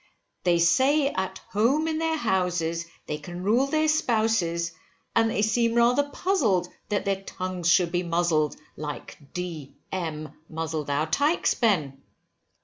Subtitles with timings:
[0.45, 4.71] They say, at home in their houses, they can rule their spouses,
[5.15, 10.89] and they seem rather puzzled, that their tongues should be muzzled, like D M muzzled
[10.89, 12.01] our tykes, Ben.